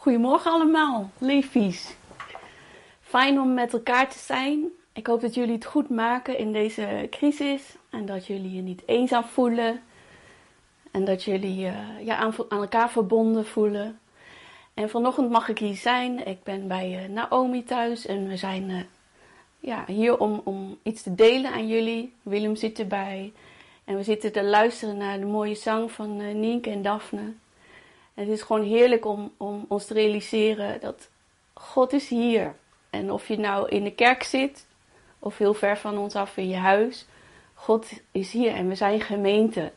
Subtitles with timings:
[0.00, 1.96] Goedemorgen allemaal, liefies.
[3.00, 4.64] Fijn om met elkaar te zijn.
[4.92, 8.82] Ik hoop dat jullie het goed maken in deze crisis en dat jullie je niet
[8.86, 9.82] eenzaam voelen
[10.90, 13.98] en dat jullie uh, ja, aan, elkaar verbonden voelen.
[14.74, 16.26] En vanochtend mag ik hier zijn.
[16.26, 18.80] Ik ben bij uh, Naomi thuis en we zijn uh,
[19.60, 22.12] ja, hier om, om iets te delen aan jullie.
[22.22, 23.32] Willem zit erbij
[23.84, 27.32] en we zitten te luisteren naar de mooie zang van Nienke en Daphne
[28.18, 31.08] het is gewoon heerlijk om, om ons te realiseren dat
[31.54, 32.54] God is hier.
[32.90, 34.66] En of je nou in de kerk zit
[35.18, 37.06] of heel ver van ons af in je huis,
[37.54, 39.72] God is hier en we zijn gemeente.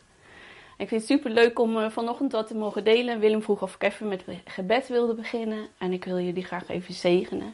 [0.77, 3.19] Ik vind het super leuk om uh, vanochtend wat te mogen delen.
[3.19, 6.93] Willem vroeg of ik even met gebed wilde beginnen en ik wil jullie graag even
[6.93, 7.53] zegenen.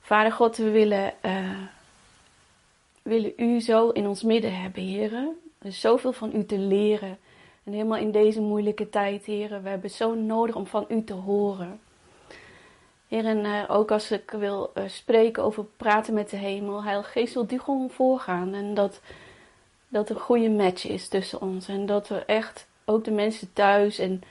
[0.00, 1.58] Vader God, we willen, uh,
[3.02, 5.36] willen u zo in ons midden hebben, heren.
[5.58, 7.18] Er zoveel van u te leren.
[7.64, 11.12] En helemaal in deze moeilijke tijd, heren, we hebben zo nodig om van u te
[11.12, 11.80] horen.
[13.08, 17.10] Heer, en uh, ook als ik wil uh, spreken over praten met de hemel, Heilige
[17.10, 18.54] Geest wil die gewoon voorgaan.
[18.54, 19.00] En dat,
[19.88, 21.68] dat een goede match is tussen ons.
[21.68, 24.22] En dat we echt, ook de mensen thuis en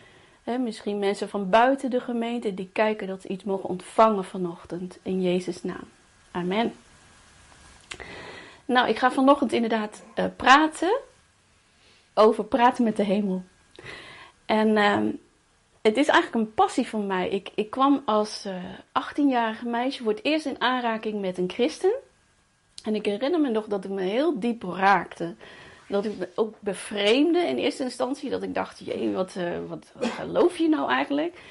[0.44, 5.00] hè, misschien mensen van buiten de gemeente, die kijken dat ze iets mogen ontvangen vanochtend.
[5.02, 5.90] In Jezus' naam.
[6.32, 6.74] Amen.
[8.66, 11.00] Nou, ik ga vanochtend inderdaad uh, praten
[12.22, 13.44] over praten met de hemel.
[14.46, 14.98] En uh,
[15.82, 17.30] het is eigenlijk een passie van mij.
[17.30, 21.50] Ik, ik kwam als uh, eh, 18-jarige meisje voor het eerst in aanraking met een
[21.50, 21.94] christen.
[22.84, 25.36] En ik herinner me nog dat het me heel diep raakte.
[25.88, 28.30] Dat ik me ook bevreemde in eerste instantie.
[28.30, 31.42] Dat ik dacht, jee, wat, uh, wat, wat geloof je nou eigenlijk?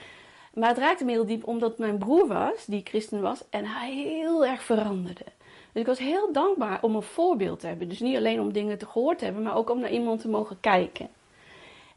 [0.55, 3.93] Maar het raakte me heel diep omdat mijn broer was, die christen was, en hij
[3.93, 5.25] heel erg veranderde.
[5.73, 7.89] Dus ik was heel dankbaar om een voorbeeld te hebben.
[7.89, 10.29] Dus niet alleen om dingen te gehoord te hebben, maar ook om naar iemand te
[10.29, 11.09] mogen kijken.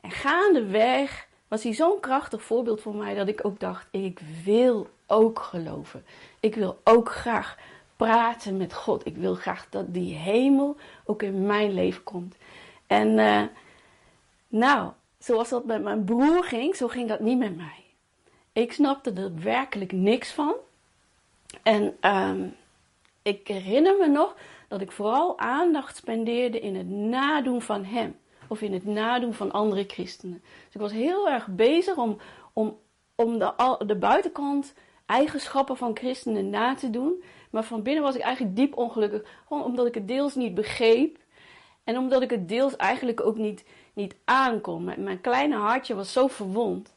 [0.02, 4.88] En gaandeweg was hij zo'n krachtig voorbeeld voor mij dat ik ook dacht: ik wil
[5.08, 6.06] ook geloven.
[6.40, 7.58] Ik wil ook graag
[7.96, 9.06] praten met God.
[9.06, 12.36] Ik wil graag dat die hemel ook in mijn leven komt.
[12.88, 13.42] En uh,
[14.48, 17.84] nou, zoals dat met mijn broer ging, zo ging dat niet met mij.
[18.52, 20.54] Ik snapte er werkelijk niks van.
[21.64, 22.56] En um,
[23.24, 24.36] ik herinner me nog
[24.68, 28.16] dat ik vooral aandacht spendeerde in het nadoen van hem.
[28.48, 30.42] Of in het nadoen van andere christenen.
[30.66, 32.18] Dus ik was heel erg bezig om,
[32.54, 32.78] om,
[33.16, 34.74] om de, de buitenkant
[35.06, 37.24] eigenschappen van christenen na te doen.
[37.50, 39.22] Maar van binnen was ik eigenlijk diep ongelukkig.
[39.48, 41.18] Gewoon omdat ik het deels niet begreep.
[41.84, 44.84] En omdat ik het deels eigenlijk ook niet, niet aankon.
[44.84, 46.96] Mijn, kleine hartje was zo verwond.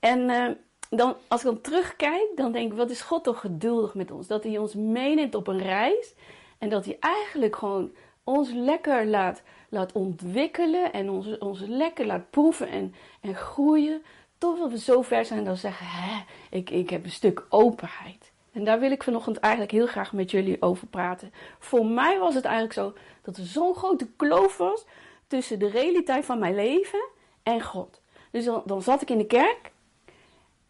[0.00, 0.48] En uh,
[0.96, 4.26] dan, als ik dan terugkijk, dan denk ik, wat is God toch geduldig met ons?
[4.26, 6.14] Dat hij ons meeneemt op een reis.
[6.58, 7.92] En dat hij eigenlijk gewoon
[8.24, 10.92] ons lekker laat, laat ontwikkelen.
[10.92, 14.02] En ons, ons lekker laat proeven en, en groeien.
[14.38, 18.32] Totdat we zo ver zijn dat we zeggen, hè, ik, ik heb een stuk openheid.
[18.52, 21.32] En daar wil ik vanochtend eigenlijk heel graag met jullie over praten.
[21.58, 24.84] Voor mij was het eigenlijk zo dat er zo'n grote kloof was
[25.26, 27.08] tussen de realiteit van mijn leven
[27.42, 28.00] en God.
[28.30, 29.72] Dus dan, dan zat ik in de kerk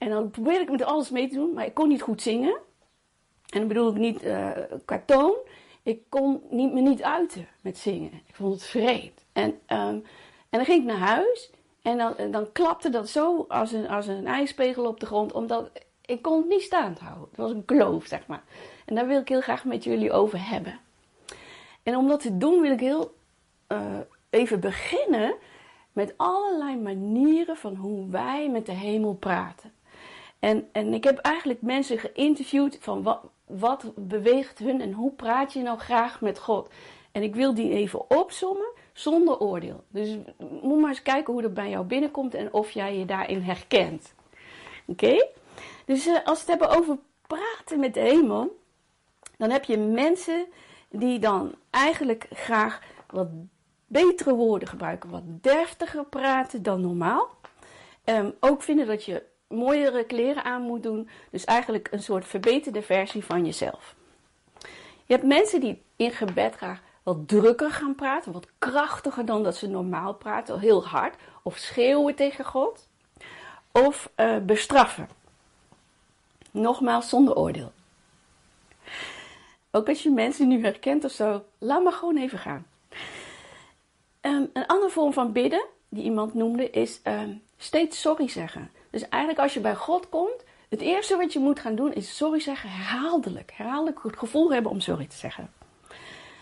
[0.04, 2.56] en dan probeerde ik met alles mee te doen, maar ik kon niet goed zingen.
[3.48, 4.50] En dan bedoel ik niet uh,
[4.84, 5.34] qua toon.
[5.82, 8.12] Ik kon niet, me niet uiten met zingen.
[8.26, 9.24] Ik vond het vreemd.
[9.32, 10.04] En, um, en
[10.50, 11.50] dan ging ik naar huis.
[11.82, 15.32] En dan, dan klapte dat zo als een, als een ijspegel op de grond.
[15.32, 15.70] Omdat
[16.00, 17.28] ik kon het niet staand houden.
[17.28, 18.42] Het was een kloof, zeg maar.
[18.84, 20.80] En daar wil ik heel graag met jullie over hebben.
[21.82, 23.14] En om dat te doen wil ik heel
[23.68, 23.98] uh,
[24.30, 25.34] even beginnen
[25.92, 29.72] met allerlei manieren van hoe wij met de hemel praten.
[30.44, 35.52] En, en ik heb eigenlijk mensen geïnterviewd van wat, wat beweegt hun en hoe praat
[35.52, 36.70] je nou graag met God.
[37.12, 39.84] En ik wil die even opzommen zonder oordeel.
[39.88, 40.18] Dus
[40.62, 44.14] moet maar eens kijken hoe dat bij jou binnenkomt en of jij je daarin herkent.
[44.86, 45.26] Oké?
[45.84, 48.58] Dus uh, als we het hebben over praten met de hemel,
[49.38, 50.46] dan heb je mensen
[50.88, 53.28] die dan eigenlijk graag wat
[53.86, 57.28] betere woorden gebruiken, wat deftiger praten dan normaal.
[58.04, 61.08] Um, ook vinden dat je mooiere kleren aan moet doen.
[61.30, 63.94] Dus eigenlijk een soort verbeterde versie van jezelf.
[65.06, 69.56] Je hebt mensen die in gebed graag wat drukker gaan praten, wat krachtiger dan dat
[69.56, 72.88] ze normaal praten, heel hard, of schreeuwen tegen God,
[73.72, 75.08] of uh, bestraffen.
[76.50, 77.72] Nogmaals zonder oordeel.
[79.70, 82.66] Ook als je mensen nu herkent of zo, laat maar gewoon even gaan.
[84.20, 88.70] Um, een andere vorm van bidden, die iemand noemde, is um, steeds sorry zeggen.
[88.94, 92.16] Dus eigenlijk als je bij God komt, het eerste wat je moet gaan doen is
[92.16, 93.52] sorry zeggen herhaaldelijk.
[93.54, 95.52] Herhaaldelijk het gevoel hebben om sorry te zeggen.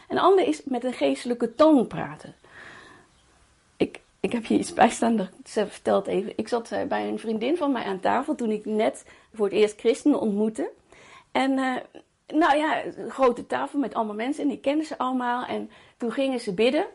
[0.09, 2.35] Een ander is met een geestelijke toon praten.
[3.77, 6.33] Ik, ik heb hier iets bij staan, dat ze vertelt even.
[6.37, 9.05] Ik zat eh, bij een vriendin van mij aan tafel toen ik net
[9.35, 10.71] voor het eerst christenen ontmoette.
[11.31, 11.77] En uh,
[12.27, 15.45] nou ja, een grote tafel met allemaal mensen en die kenden ze allemaal.
[15.45, 16.87] En toen gingen ze bidden.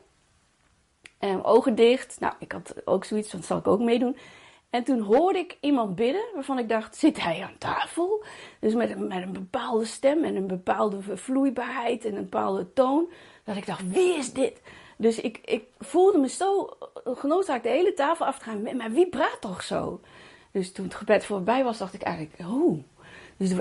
[1.18, 2.20] En ogen dicht.
[2.20, 4.18] Nou, ik had ook zoiets van, zal ik ook meedoen.
[4.70, 8.24] En toen hoorde ik iemand bidden waarvan ik dacht, zit hij aan tafel?
[8.60, 13.10] Dus met een, met een bepaalde stem en een bepaalde vloeibaarheid en een bepaalde toon.
[13.44, 14.62] Dat ik dacht, wie is dit?
[14.98, 18.78] Dus ik, ik voelde me zo genoodzaakt de hele tafel af te gaan.
[18.78, 20.00] Maar wie praat toch zo?
[20.52, 22.84] Dus toen het gebed voorbij was, dacht ik eigenlijk, oh.
[23.38, 23.54] Dus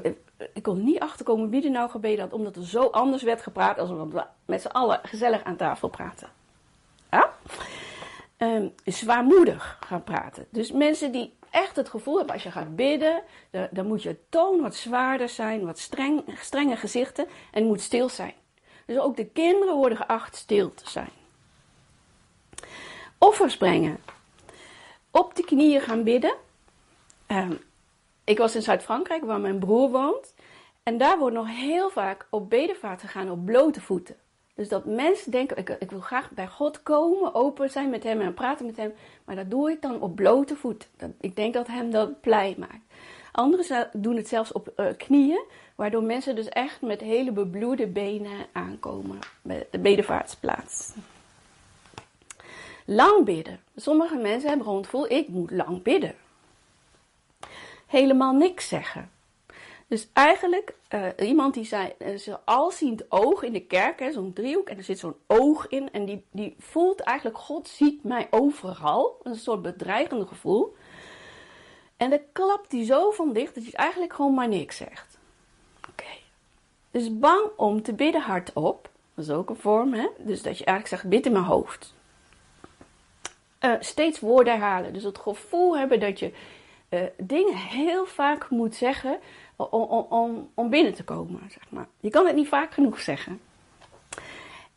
[0.52, 3.78] ik kon niet achterkomen wie er nou gebeden had, omdat er zo anders werd gepraat
[3.78, 6.28] als we met z'n allen gezellig aan tafel praten.
[7.10, 7.32] Ja?
[8.38, 10.46] Um, zwaarmoedig gaan praten.
[10.50, 13.22] Dus mensen die echt het gevoel hebben, als je gaat bidden,
[13.70, 18.34] dan, moet je toon wat zwaarder zijn, wat streng, strenge gezichten en moet stil zijn.
[18.86, 21.10] Dus ook de kinderen worden geacht stil te zijn.
[23.18, 23.98] Offers brengen.
[25.10, 26.34] Op de knieën gaan bidden.
[27.26, 27.58] Um,
[28.24, 30.34] ik was in Zuid-Frankrijk, waar mijn broer woont.
[30.82, 34.16] En daar wordt nog heel vaak op bedevaart gegaan op blote voeten.
[34.56, 38.20] Dus dat mensen denken, ik, ik, wil graag bij God komen, open zijn met hem
[38.20, 38.92] en praten met hem.
[39.24, 40.88] Maar dat doe ik dan op blote voeten.
[41.20, 42.84] ik denk dat hem dat blij maakt.
[43.32, 45.44] Anderen doen het zelfs op uh, knieën,
[45.74, 50.94] waardoor mensen dus echt met hele bebloede benen aankomen bij de bedevaartsplaats.
[52.84, 53.60] Lang bidden.
[53.76, 56.14] Sommige mensen hebben gewoon het ik moet lang bidden
[57.86, 59.10] helemaal niks zeggen.
[59.88, 64.76] Dus eigenlijk, uh, iemand die zei, uh, alziend oog in de kerk, zo'n driehoek, en
[64.76, 69.20] er zit zo'n oog in, en die, die voelt eigenlijk, God ziet mij overal.
[69.22, 70.76] Een soort bedreigende gevoel.
[71.96, 75.18] En dan klapt hij zo van dicht dat hij eigenlijk gewoon maar niks zegt.
[75.78, 75.90] Oké.
[75.90, 76.22] Okay.
[76.90, 78.90] Dus bang om te bidden hardop.
[79.14, 80.08] Dat is ook een vorm, hè?
[80.18, 81.94] Dus dat je eigenlijk zegt, bid in mijn hoofd.
[83.60, 84.92] Uh, steeds woorden herhalen.
[84.92, 86.32] Dus het gevoel hebben dat je
[87.16, 89.18] dingen heel vaak moet zeggen
[89.56, 91.40] om, om, om binnen te komen.
[91.50, 91.86] Zeg maar.
[92.00, 93.40] Je kan het niet vaak genoeg zeggen.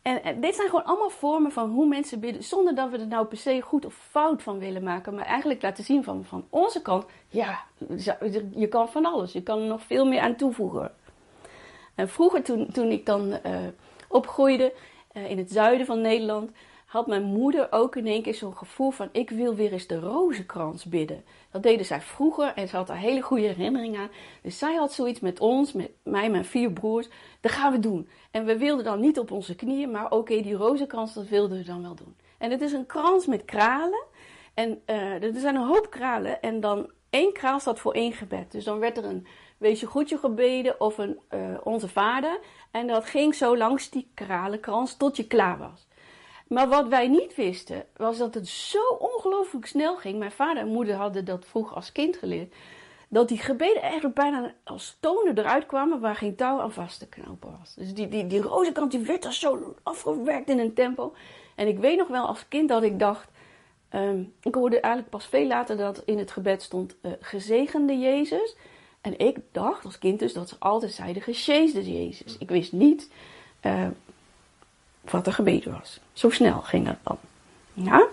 [0.02, 3.26] En, dit zijn gewoon allemaal vormen van hoe mensen bidden, zonder dat we er nou
[3.26, 6.82] per se goed of fout van willen maken, maar eigenlijk laten zien van, van onze
[6.82, 7.60] kant, ja,
[8.54, 10.94] je kan van alles, je kan er nog veel meer aan toevoegen.
[11.94, 13.58] En vroeger, toen, toen ik dan uh,
[14.08, 14.72] opgroeide
[15.12, 16.50] uh, in het zuiden van Nederland,
[16.90, 19.98] had mijn moeder ook in één keer zo'n gevoel van: ik wil weer eens de
[19.98, 21.24] rozenkrans bidden.
[21.50, 24.10] Dat deden zij vroeger en ze had daar hele goede herinneringen aan.
[24.42, 27.08] Dus zij had zoiets met ons, met mij en mijn vier broers.
[27.40, 28.08] Dat gaan we doen.
[28.30, 31.64] En we wilden dan niet op onze knieën, maar oké, die rozenkrans, dat wilden we
[31.64, 32.16] dan wel doen.
[32.38, 34.04] En het is een krans met kralen.
[34.54, 36.42] En uh, er zijn een hoop kralen.
[36.42, 38.52] En dan één kraal staat voor één gebed.
[38.52, 39.26] Dus dan werd er een
[39.58, 42.38] wees je goedje gebeden of een uh, onze vader.
[42.70, 45.88] En dat ging zo langs die kralenkrans tot je klaar was.
[46.52, 50.18] Maar wat wij niet wisten, was dat het zo ongelooflijk snel ging.
[50.18, 52.54] Mijn vader en moeder hadden dat vroeg als kind geleerd.
[53.08, 57.08] Dat die gebeden eigenlijk bijna als tonen eruit kwamen waar geen touw aan vast te
[57.08, 57.74] knopen was.
[57.74, 61.14] Dus die, die, die rozenkant die werd er zo afgewerkt in een tempo.
[61.54, 63.28] En ik weet nog wel als kind dat ik dacht.
[63.94, 68.56] Um, ik hoorde eigenlijk pas veel later dat in het gebed stond uh, gezegende Jezus.
[69.00, 72.38] En ik dacht als kind dus dat ze altijd zeiden gesjeesde Jezus.
[72.38, 73.10] Ik wist niet
[73.62, 73.86] uh,
[75.00, 76.00] wat er gebeden was.
[76.12, 77.18] Zo snel ging dat dan.
[77.72, 78.06] Ja?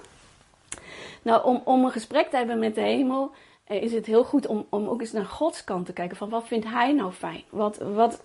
[1.21, 3.31] Nou, om, om een gesprek te hebben met de hemel
[3.63, 6.17] eh, is het heel goed om, om ook eens naar Gods kant te kijken.
[6.17, 7.43] Van wat vindt Hij nou fijn?
[7.49, 8.23] Wat, wat,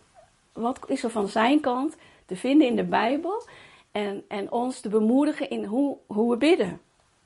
[0.52, 1.96] wat is er van Zijn kant
[2.26, 3.46] te vinden in de Bijbel?
[3.92, 6.80] En, en ons te bemoedigen in hoe, hoe we bidden.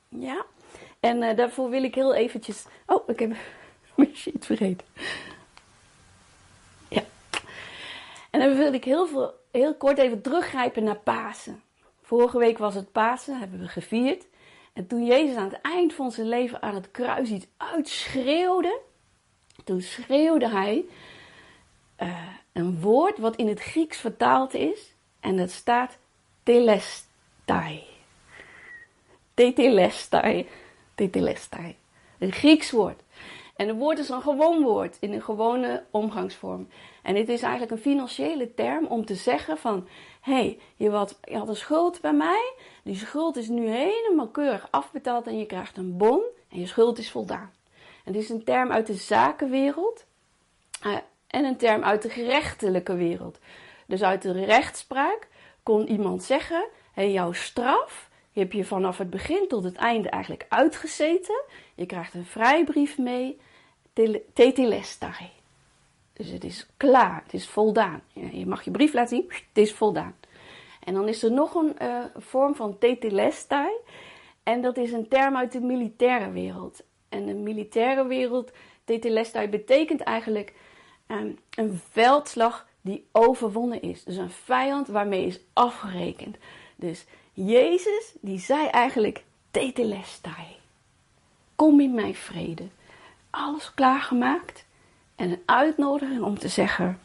[0.09, 0.45] Ja?
[1.01, 2.65] En uh, daarvoor wil ik heel eventjes...
[2.87, 3.31] Oh, ik heb
[3.95, 4.87] mijn sheet vergeten.
[6.89, 7.03] Ja.
[8.31, 11.63] En dan wil ik heel veel heel kort even teruggrijpen naar Pasen.
[12.03, 14.27] Vorige week was het Pasen, hebben we gevierd.
[14.73, 18.81] En toen Jezus aan het eind van zijn leven aan het kruis iets uitschreeuwde,
[19.65, 20.85] toen schreeuwde hij
[22.03, 24.95] uh, een woord wat in het Grieks vertaald is.
[25.21, 25.99] En dat staat
[26.43, 27.83] telestai.
[29.35, 30.49] Tetelestai.
[30.95, 31.77] Tetelestai.
[32.19, 33.03] Een Grieks woord.
[33.57, 36.69] En het woord is een gewoon woord in een gewone omgangsvorm.
[37.07, 39.89] En dit is eigenlijk een financiële term om te zeggen van...
[40.21, 42.55] Hé, hey, je, had, je had een schuld bij mij.
[42.83, 46.23] Die schuld is nu helemaal keurig afbetaald en je krijgt een bon.
[46.49, 47.53] En je schuld is voldaan.
[48.05, 50.05] En dit is een term uit de zakenwereld.
[50.87, 50.97] Uh,
[51.27, 53.39] en een term uit de gerechtelijke wereld.
[53.87, 55.29] Dus uit de rechtspraak
[55.63, 56.67] kon iemand zeggen...
[56.93, 61.43] Hey, jouw straf heb je vanaf het begin tot het einde eigenlijk uitgezeten.
[61.75, 63.41] Je krijgt een vrijbrief mee.
[64.33, 65.36] Tetelestai.
[66.17, 68.03] Dus het is klaar, het is voldaan.
[68.13, 70.15] Je mag je brief laten zien, het is voldaan.
[70.85, 73.71] En dan is er nog een uh, vorm van tetelestai.
[74.43, 76.83] En dat is een term uit de militaire wereld.
[77.09, 78.53] En de militaire wereld,
[78.85, 80.55] tetelestai, betekent eigenlijk
[81.07, 84.05] um, een veldslag die overwonnen is.
[84.05, 86.37] Dus een vijand waarmee is afgerekend.
[86.77, 90.57] Dus Jezus, die zei eigenlijk tetelestai.
[91.55, 92.69] Kom in mijn vrede.
[93.31, 94.66] Alles klaargemaakt.
[95.17, 96.99] En een uitnodiging om te zeggen,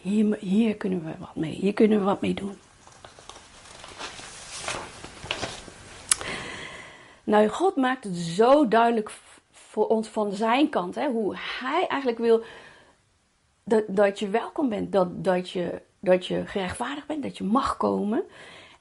[0.00, 1.54] hier, hier kunnen we wat mee.
[1.54, 2.58] Hier kunnen we wat mee doen.
[7.24, 9.10] Nou, God maakt het zo duidelijk
[9.52, 10.94] voor ons van zijn kant.
[10.94, 12.44] Hè, hoe hij eigenlijk wil
[13.64, 14.92] dat, dat je welkom bent.
[14.92, 17.22] Dat, dat, je, dat je gerechtvaardigd bent.
[17.22, 18.24] Dat je mag komen.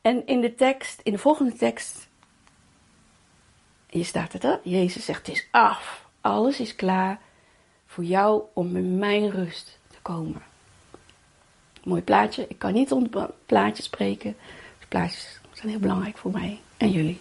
[0.02, 2.08] En in de tekst, in de volgende tekst.
[3.90, 4.56] Hier staat het hè?
[4.64, 6.06] Jezus zegt: Het is af.
[6.22, 7.22] Alles is klaar
[7.88, 10.42] voor jou om in mijn rust te komen.
[11.84, 12.46] Mooi plaatje.
[12.48, 14.36] Ik kan niet onder plaatjes spreken.
[14.88, 17.20] Plaatjes zijn heel belangrijk voor mij en jullie.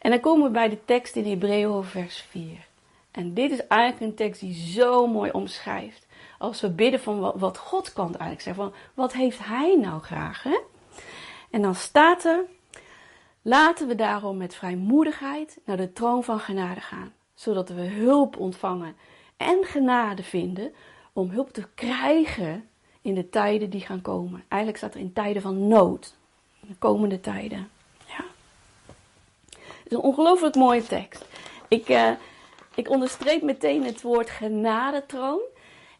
[0.00, 2.66] En dan komen we bij de tekst in Hebreeën vers 4.
[3.10, 6.06] En dit is eigenlijk een tekst die zo mooi omschrijft.
[6.38, 8.64] Als we bidden van wat God kan eigenlijk zeggen.
[8.64, 10.42] Van wat heeft hij nou graag?
[10.42, 10.60] Hè?
[11.50, 12.44] En dan staat er.
[13.42, 17.12] Laten we daarom met vrijmoedigheid naar de troon van genade gaan.
[17.34, 18.96] Zodat we hulp ontvangen
[19.40, 20.72] en genade vinden
[21.12, 22.68] om hulp te krijgen
[23.02, 24.44] in de tijden die gaan komen.
[24.48, 26.14] Eigenlijk staat er in tijden van nood.
[26.60, 27.70] De komende tijden.
[28.06, 28.24] Ja.
[29.48, 31.24] Het is een ongelooflijk mooie tekst.
[31.68, 32.10] Ik, uh,
[32.74, 35.40] ik onderstreep meteen het woord genadetroon.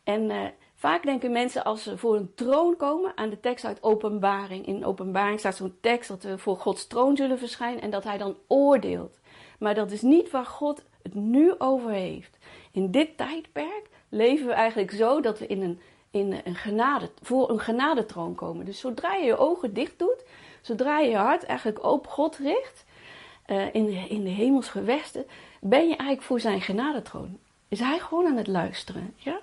[0.05, 0.41] En uh,
[0.75, 4.67] vaak denken mensen als ze voor een troon komen aan de tekst uit openbaring.
[4.67, 8.19] In openbaring staat zo'n tekst dat we voor Gods troon zullen verschijnen en dat hij
[8.19, 9.19] dan oordeelt.
[9.59, 12.39] Maar dat is niet waar God het nu over heeft.
[12.73, 15.81] In dit tijdperk leven we eigenlijk zo dat we in een
[16.11, 18.65] in een genade, voor een genadetroon komen.
[18.65, 20.25] Dus zodra je je ogen dicht doet,
[20.61, 22.85] zodra je je hart eigenlijk op God richt,
[23.47, 25.27] uh, in, de, in de hemels gewesten,
[25.61, 27.39] ben je eigenlijk voor zijn genadetroon.
[27.69, 29.15] Is hij gewoon aan het luisteren.
[29.17, 29.41] Ja?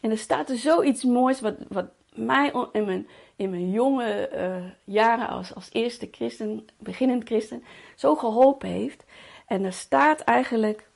[0.00, 4.70] En er staat er zoiets moois wat, wat mij in mijn, in mijn jonge uh,
[4.94, 7.64] jaren als, als eerste christen, beginnend christen,
[7.96, 9.04] zo geholpen heeft.
[9.46, 10.88] En er staat eigenlijk,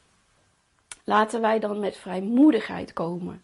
[1.05, 3.43] laten wij dan met vrijmoedigheid komen.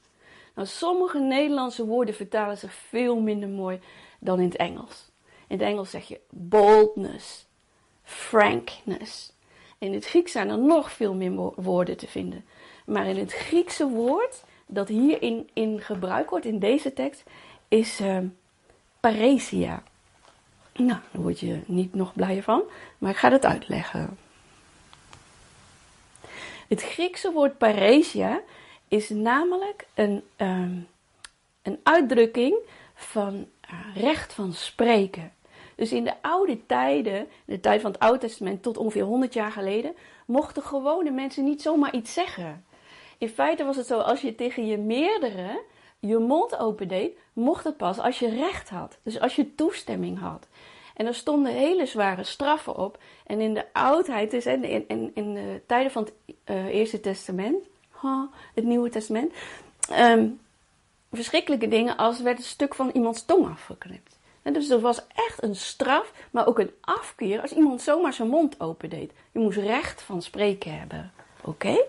[0.55, 3.81] Nou, sommige Nederlandse woorden vertalen zich veel minder mooi
[4.19, 5.11] dan in het Engels.
[5.47, 7.47] In het Engels zeg je boldness,
[8.03, 9.33] frankness.
[9.79, 12.45] In het Grieks zijn er nog veel meer woorden te vinden.
[12.87, 17.23] Maar in het Griekse woord dat hier in, gebruik wordt in deze tekst
[17.69, 18.19] is uh,
[19.01, 19.83] paresia.
[20.75, 22.63] Nou, daar word je niet nog blijer van,
[22.99, 24.19] maar ik ga het uitleggen.
[26.71, 28.41] Het Griekse woord paresia
[28.89, 30.89] is namelijk een, um,
[31.63, 32.55] een uitdrukking
[32.95, 35.33] van uh, recht van spreken.
[35.75, 39.53] Dus in de oude tijden, de tijd van het Oude Testament tot ongeveer 100 jaar
[39.53, 39.95] geleden,
[40.27, 42.65] mochten gewone mensen niet zomaar iets zeggen.
[43.19, 45.63] In feite was het zo, als je tegen je meerdere
[45.99, 48.99] je mond opendeed, mocht het pas als je recht had.
[49.03, 50.49] Dus als je toestemming had.
[51.01, 52.99] En er stonden hele zware straffen op.
[53.27, 56.13] En in de oudheid, dus in, in, in de tijden van het
[56.45, 57.67] uh, Eerste Testament,
[58.55, 59.33] het Nieuwe Testament.
[59.93, 60.41] Um,
[61.13, 64.19] verschrikkelijke dingen als werd een stuk van iemands tong afgeknipt.
[64.43, 68.29] En dus er was echt een straf, maar ook een afkeer als iemand zomaar zijn
[68.29, 69.13] mond opendeed.
[69.33, 71.13] Je moest recht van spreken hebben.
[71.41, 71.85] Oké?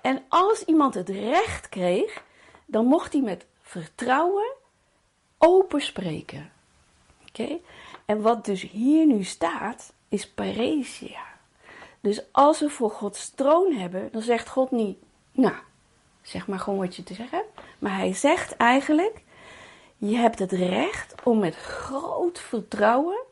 [0.00, 2.22] En als iemand het recht kreeg,
[2.66, 4.52] dan mocht hij met vertrouwen
[5.38, 6.52] open spreken.
[7.28, 7.58] Oké?
[8.04, 11.22] En wat dus hier nu staat, is paresia.
[12.00, 14.98] Dus als we voor Gods troon hebben, dan zegt God niet,
[15.32, 15.54] nou,
[16.22, 17.60] zeg maar gewoon wat je te zeggen hebt.
[17.78, 19.22] Maar hij zegt eigenlijk:
[19.96, 23.22] je hebt het recht om met groot vertrouwen,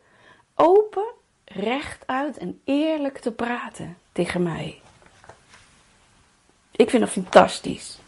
[0.55, 1.07] open,
[1.45, 4.81] rechtuit en eerlijk te praten tegen mij.
[6.71, 7.99] Ik vind dat fantastisch.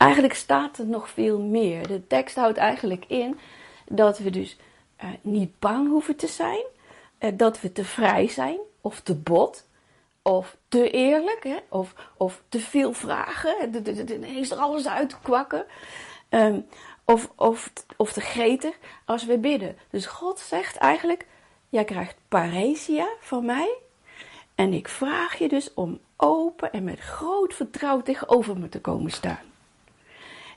[0.00, 1.86] Eigenlijk staat er nog veel meer.
[1.86, 3.38] De tekst houdt eigenlijk in
[3.88, 4.56] dat we dus
[5.04, 6.64] uh, niet bang hoeven te zijn,
[7.20, 9.66] uh, dat we te vrij zijn, of te bot,
[10.22, 11.56] of te eerlijk, hè?
[11.68, 13.74] Of, of te veel vragen,
[14.10, 15.64] ineens er alles uitkwakken,
[16.30, 16.66] um,
[17.04, 19.76] of, of, of te gretig als we bidden.
[19.90, 21.26] Dus God zegt eigenlijk,
[21.68, 23.78] jij krijgt paresia van mij
[24.54, 29.10] en ik vraag je dus om open en met groot vertrouwen tegenover me te komen
[29.10, 29.49] staan.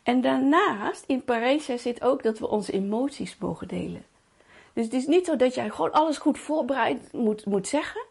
[0.03, 4.05] En daarnaast, in paresia zit ook dat we onze emoties mogen delen.
[4.73, 8.05] Dus het is niet zo dat jij gewoon alles goed voorbereid moet, moet zeggen.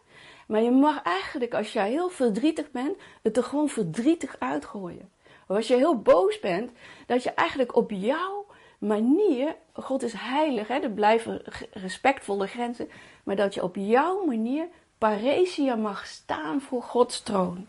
[0.47, 5.11] Maar je mag eigenlijk, als jij heel verdrietig bent, het er gewoon verdrietig uitgooien.
[5.47, 6.71] Als je heel boos bent,
[7.05, 8.43] dat je eigenlijk op jou
[8.77, 12.89] manier, God is heilig, hè, er blijven respectvolle grenzen,
[13.23, 17.67] maar dat je op jouw manier paresia mag staan voor Gods troon.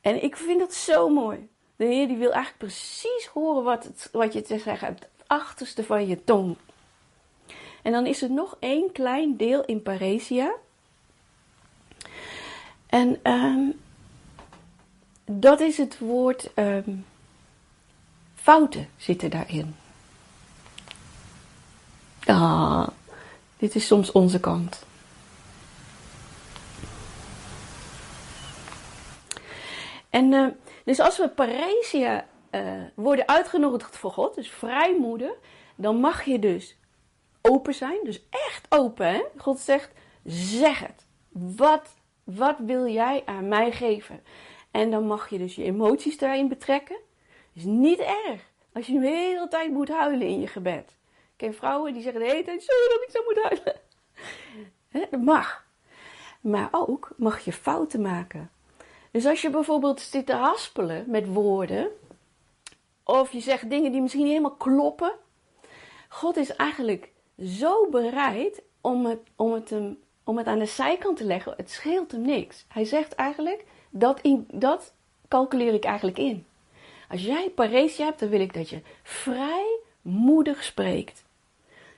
[0.00, 1.48] En ik vind dat zo mooi.
[1.80, 5.10] De Heer die wil eigenlijk precies horen wat, het, wat je te zeggen hebt, het
[5.26, 6.56] achterste van je tong.
[7.82, 10.52] En dan is er nog één klein deel in paresia.
[12.86, 13.80] En um,
[15.24, 17.06] dat is het woord um,
[18.34, 19.76] fouten zitten daarin.
[22.24, 22.88] Ah,
[23.56, 24.84] dit is soms onze kant.
[30.10, 30.46] En uh,
[30.84, 35.32] dus als we paresia uh, worden uitgenodigd voor God, dus vrijmoedig,
[35.76, 36.76] dan mag je dus
[37.40, 39.06] open zijn, dus echt open.
[39.06, 39.22] Hè?
[39.36, 39.92] God zegt,
[40.24, 41.06] zeg het.
[41.28, 41.94] Wat,
[42.24, 44.22] wat wil jij aan mij geven?
[44.70, 46.96] En dan mag je dus je emoties daarin betrekken.
[47.52, 50.98] Is niet erg als je de hele tijd moet huilen in je gebed.
[51.10, 53.80] Ik ken vrouwen die zeggen de hele tijd, sorry dat ik zo moet huilen.
[55.10, 55.66] Dat mag.
[56.40, 58.50] Maar ook mag je fouten maken.
[59.10, 61.88] Dus als je bijvoorbeeld zit te haspelen met woorden,
[63.04, 65.12] of je zegt dingen die misschien niet helemaal kloppen,
[66.08, 67.10] God is eigenlijk
[67.44, 69.74] zo bereid om het, om het,
[70.24, 71.54] om het aan de zijkant te leggen.
[71.56, 72.64] Het scheelt hem niks.
[72.68, 74.92] Hij zegt eigenlijk, dat, in, dat
[75.28, 76.46] calculeer ik eigenlijk in.
[77.08, 81.24] Als jij paresia hebt, dan wil ik dat je vrijmoedig spreekt.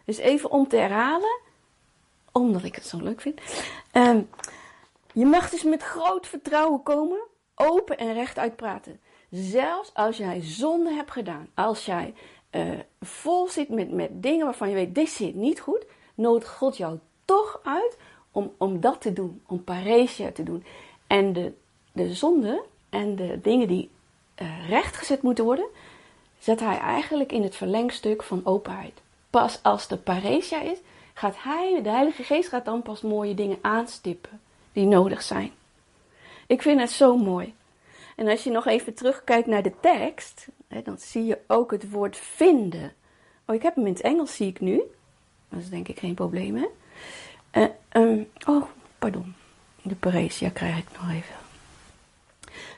[0.04, 1.40] Dus even om te herhalen,
[2.32, 3.40] omdat ik het zo leuk vind.
[3.92, 4.28] Um,
[5.12, 7.20] je mag dus met groot vertrouwen komen,
[7.54, 9.00] open en recht uitpraten.
[9.30, 12.14] Zelfs als jij zonde hebt gedaan, als jij
[12.50, 16.76] uh, vol zit met, met dingen waarvan je weet, dit zit niet goed, nodigt God
[16.76, 17.98] jou toch uit
[18.30, 20.64] om, om dat te doen, om paresia te doen.
[21.06, 21.52] En de,
[21.92, 23.90] de zonde en de dingen die
[24.42, 25.66] uh, rechtgezet moeten worden,
[26.38, 29.02] zet hij eigenlijk in het verlengstuk van openheid.
[29.30, 30.78] Pas als de paresia is,
[31.14, 34.40] gaat hij, de Heilige Geest gaat dan pas mooie dingen aanstippen
[34.72, 35.52] die nodig zijn.
[36.46, 37.54] Ik vind het zo mooi.
[38.16, 41.90] En als je nog even terugkijkt naar de tekst, hè, dan zie je ook het
[41.90, 42.92] woord vinden.
[43.46, 44.82] Oh, ik heb hem in het Engels, zie ik nu.
[45.48, 46.66] Dat is denk ik geen probleem, hè?
[47.52, 47.68] Uh,
[48.02, 48.62] um, oh,
[48.98, 49.34] pardon.
[49.82, 51.34] De paresia krijg ik nog even.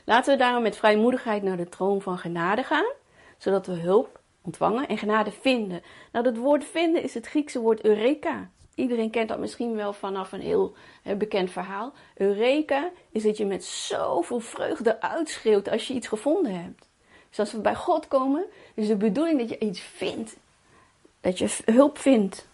[0.03, 2.91] Laten we daarom met vrijmoedigheid naar de troon van genade gaan,
[3.37, 5.81] zodat we hulp ontvangen en genade vinden.
[6.11, 8.49] Nou, dat woord vinden is het Griekse woord eureka.
[8.75, 10.75] Iedereen kent dat misschien wel vanaf een heel
[11.17, 11.93] bekend verhaal.
[12.15, 16.87] Eureka is dat je met zoveel vreugde uitschreeuwt als je iets gevonden hebt.
[17.29, 20.35] Dus als we bij God komen, is de bedoeling dat je iets vindt.
[21.21, 22.47] Dat je hulp vindt.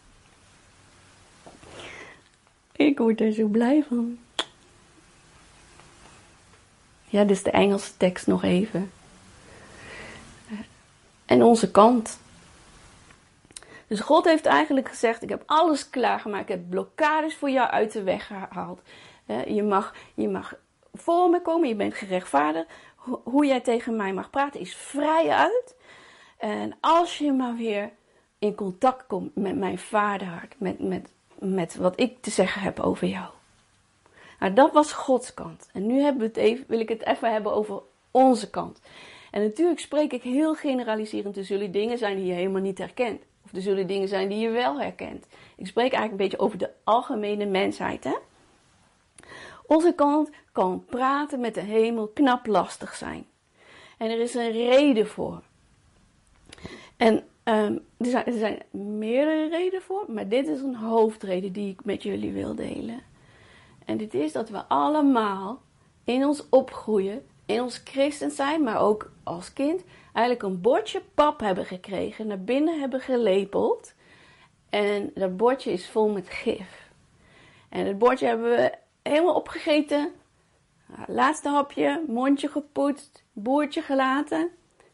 [2.72, 4.20] Ik word er zo blij van.
[7.08, 8.92] Ja, dus de Engelse tekst nog even.
[11.26, 12.20] En onze kant.
[13.92, 16.50] Dus God heeft eigenlijk gezegd: Ik heb alles klaargemaakt.
[16.50, 18.82] Ik heb blokkades voor jou uit de weg gehaald.
[19.48, 20.56] Je mag, je mag
[20.94, 22.68] voor me komen, je bent gerechtvaardigd.
[23.24, 25.76] Hoe jij tegen mij mag praten is vrij uit.
[26.38, 27.90] En als je maar weer
[28.40, 33.08] in contact komt met mijn vaderhart, met, met, met wat ik te zeggen heb over
[33.08, 33.30] jou.
[34.40, 35.70] Nou, dat was Gods kant.
[35.74, 38.82] En nu hebben we het even, wil ik het even hebben over onze kant.
[39.32, 41.38] En natuurlijk spreek ik heel generaliserend.
[41.38, 43.22] Er zullen dingen zijn die je helemaal niet herkent.
[43.54, 45.26] Er zullen dingen zijn die je wel herkent.
[45.56, 48.04] Ik spreek eigenlijk een beetje over de algemene mensheid.
[48.04, 48.16] Hè?
[49.66, 53.26] Onze kant kan praten met de hemel knap lastig zijn.
[53.98, 55.42] En er is een reden voor.
[56.98, 58.62] En um, er, zijn, er zijn
[58.98, 63.02] meerdere redenen voor, maar dit is een hoofdreden die ik met jullie wil delen.
[63.86, 65.62] En dit is dat we allemaal
[66.04, 71.40] in ons opgroeien, in ons christen zijn, maar ook als kind, eigenlijk een bordje pap
[71.40, 73.94] hebben gekregen, naar binnen hebben gelepeld.
[74.70, 76.90] En dat bordje is vol met gif.
[77.70, 80.12] En het bordje hebben we helemaal opgegeten.
[81.08, 84.50] Laatste hapje, mondje gepoetst, boertje gelaten.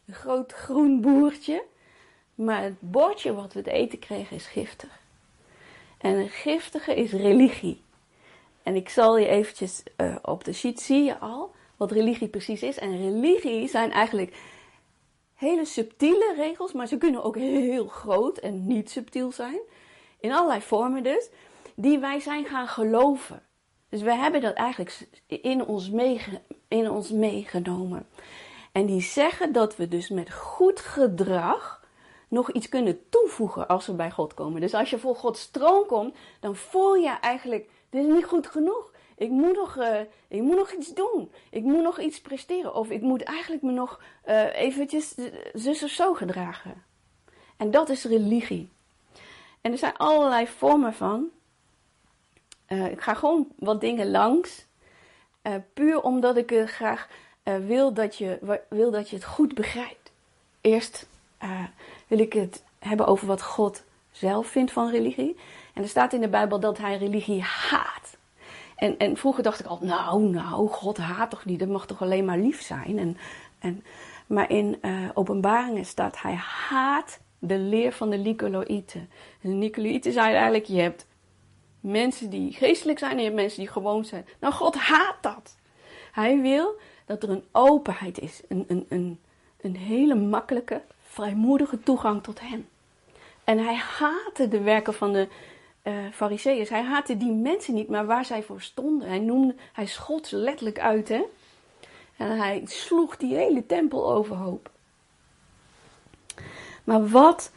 [0.06, 1.64] Een groot groen boertje.
[2.34, 5.00] Maar het bordje wat we te eten kregen is giftig.
[5.98, 7.82] En een giftige is religie.
[8.62, 12.62] En ik zal je eventjes uh, op de sheet zie je al wat religie precies
[12.62, 12.78] is.
[12.78, 14.36] En religie zijn eigenlijk
[15.38, 19.58] hele subtiele regels, maar ze kunnen ook heel groot en niet subtiel zijn.
[20.20, 21.28] In allerlei vormen dus,
[21.74, 23.42] die wij zijn gaan geloven.
[23.88, 25.90] Dus we hebben dat eigenlijk in ons,
[26.68, 28.06] in ons meegenomen.
[28.72, 31.86] En die zeggen dat we dus met goed gedrag
[32.28, 34.60] nog iets kunnen toevoegen als we bij God komen.
[34.60, 38.46] Dus als je voor Gods troon komt, dan voel je eigenlijk, dit is niet goed
[38.46, 38.92] genoeg.
[39.18, 41.32] Ik moet, nog, uh, ik moet nog iets doen.
[41.50, 42.74] Ik moet nog iets presteren.
[42.74, 45.14] Of ik moet eigenlijk me nog uh, eventjes
[45.52, 46.82] zus of zo gedragen.
[47.56, 48.68] En dat is religie.
[49.60, 51.28] En er zijn allerlei vormen van.
[52.68, 54.66] Uh, ik ga gewoon wat dingen langs.
[55.74, 57.08] Puur omdat ik graag
[57.42, 60.12] wil, dat je, wil dat je het goed begrijpt.
[60.60, 61.08] Eerst
[62.06, 65.36] wil ik het hebben over wat God zelf vindt van religie.
[65.74, 68.17] En er staat in de Bijbel dat hij religie haat.
[68.78, 72.02] En, en vroeger dacht ik al, nou, nou, God haat toch niet, dat mag toch
[72.02, 72.98] alleen maar lief zijn.
[72.98, 73.16] En,
[73.58, 73.84] en,
[74.26, 74.80] maar in
[75.14, 76.34] openbaringen staat, hij
[76.68, 79.10] haat de leer van de Nicolaïten.
[79.40, 81.06] De Nicolaïten zijn eigenlijk, je hebt
[81.80, 84.26] mensen die geestelijk zijn en je hebt mensen die gewoon zijn.
[84.40, 85.56] Nou, God haat dat.
[86.12, 89.20] Hij wil dat er een openheid is, een, een, een,
[89.60, 92.68] een hele makkelijke, vrijmoedige toegang tot Hem.
[93.44, 95.28] En hij haatte de werken van de
[96.12, 96.68] Fariseeërs.
[96.68, 99.08] Hij haatte die mensen niet, maar waar zij voor stonden.
[99.08, 101.22] Hij noemde, hij schot ze letterlijk uit, hè.
[102.16, 104.70] En hij sloeg die hele tempel overhoop.
[106.84, 107.52] Maar wat,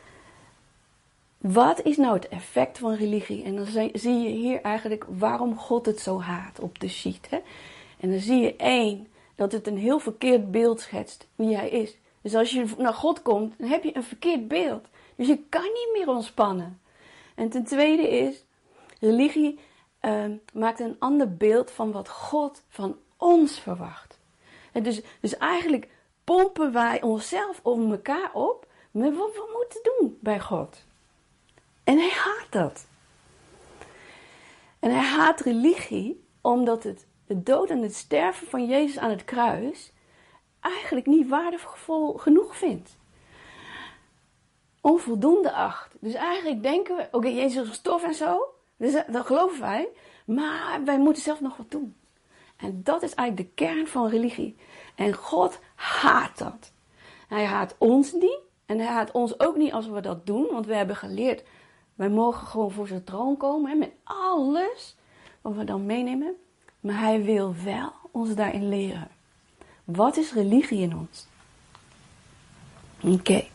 [1.37, 3.43] wat is nou het effect van religie?
[3.43, 7.29] En dan zie je hier eigenlijk waarom God het zo haat op de sheet.
[7.29, 7.39] Hè?
[7.99, 11.97] En dan zie je één, dat het een heel verkeerd beeld schetst wie hij is.
[12.21, 14.85] Dus als je naar God komt, dan heb je een verkeerd beeld.
[15.15, 16.80] Dus je kan niet meer ontspannen.
[17.41, 18.45] En ten tweede is,
[18.99, 19.59] religie
[20.01, 24.19] uh, maakt een ander beeld van wat God van ons verwacht.
[24.71, 25.87] En dus, dus eigenlijk
[26.23, 30.85] pompen wij onszelf over elkaar op met wat we moeten doen bij God.
[31.83, 32.87] En hij haat dat.
[34.79, 39.25] En hij haat religie omdat het de dood en het sterven van Jezus aan het
[39.25, 39.91] kruis
[40.59, 42.99] eigenlijk niet waardevol genoeg vindt.
[44.81, 45.95] Onvoldoende acht.
[45.99, 48.53] Dus eigenlijk denken we, oké, Jezus is gestorven en zo.
[48.77, 49.87] Dus dat geloven wij.
[50.25, 51.95] Maar wij moeten zelf nog wat doen.
[52.57, 54.55] En dat is eigenlijk de kern van religie.
[54.95, 56.71] En God haat dat.
[57.27, 58.39] Hij haat ons niet.
[58.65, 61.43] En hij haat ons ook niet als we dat doen, want we hebben geleerd,
[61.95, 64.95] wij mogen gewoon voor zijn troon komen hè, met alles
[65.41, 66.35] wat we dan meenemen.
[66.79, 69.07] Maar hij wil wel ons daarin leren.
[69.83, 71.27] Wat is religie in ons?
[73.03, 73.50] Oké.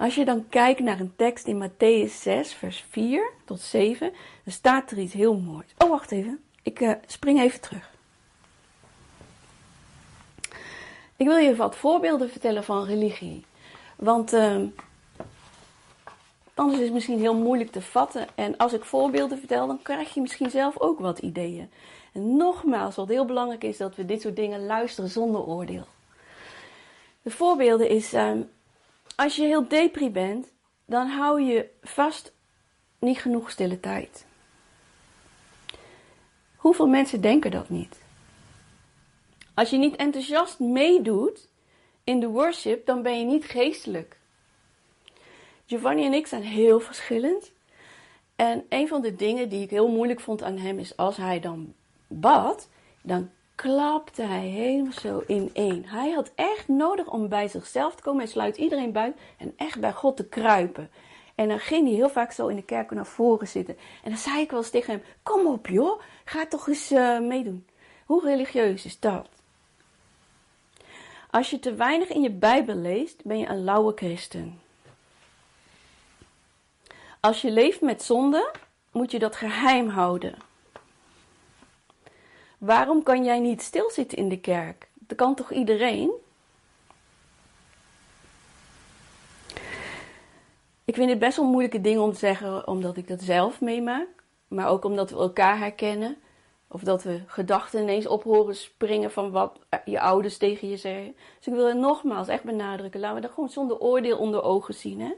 [0.00, 4.12] Als je dan kijkt naar een tekst in Matthäus 6, vers 4 tot 7,
[4.44, 5.66] dan staat er iets heel moois.
[5.78, 6.40] Oh, wacht even.
[6.62, 7.90] Ik uh, spring even terug.
[11.16, 13.44] Ik wil je wat voorbeelden vertellen van religie.
[13.96, 14.60] Want uh,
[16.54, 18.26] anders is het misschien heel moeilijk te vatten.
[18.34, 21.70] En als ik voorbeelden vertel, dan krijg je misschien zelf ook wat ideeën.
[22.12, 25.86] En nogmaals, wat heel belangrijk is, dat we dit soort dingen luisteren zonder oordeel.
[27.22, 28.30] De voorbeelden is, uh,
[29.20, 30.52] als je heel depri bent,
[30.84, 32.32] dan hou je vast
[32.98, 34.26] niet genoeg stille tijd.
[36.56, 38.02] Hoeveel mensen denken dat niet?
[39.54, 41.48] Als je niet enthousiast meedoet,
[42.04, 44.18] in de worship, dan ben je niet geestelijk.
[45.66, 47.52] Giovanni en ik zijn heel verschillend.
[48.36, 51.40] En een van de dingen die ik heel moeilijk vond aan hem is als hij
[51.40, 51.74] dan
[52.06, 52.68] bad,
[53.02, 53.30] dan
[53.60, 55.84] klapte hij helemaal zo in één.
[55.84, 59.80] Hij had echt nodig om bij zichzelf te komen en sluit iedereen buiten en echt
[59.80, 60.90] bij God te kruipen.
[61.34, 63.76] En dan ging hij heel vaak zo in de kerk naar voren zitten.
[64.04, 67.20] En dan zei ik wel eens tegen hem: Kom op joh, ga toch eens uh,
[67.20, 67.66] meedoen.
[68.04, 69.28] Hoe religieus is dat?
[71.30, 74.60] Als je te weinig in je Bijbel leest, ben je een lauwe christen.
[77.20, 78.52] Als je leeft met zonde,
[78.92, 80.48] moet je dat geheim houden.
[82.60, 84.88] Waarom kan jij niet stilzitten in de kerk?
[84.94, 86.10] Dat kan toch iedereen?
[90.84, 94.08] Ik vind het best wel moeilijke dingen om te zeggen, omdat ik dat zelf meemaak.
[94.48, 96.16] Maar ook omdat we elkaar herkennen.
[96.68, 101.14] Of dat we gedachten ineens op horen springen van wat je ouders tegen je zeggen.
[101.36, 103.00] Dus ik wil het nogmaals echt benadrukken.
[103.00, 105.00] Laten we dat gewoon zonder oordeel onder ogen zien.
[105.00, 105.12] Hè?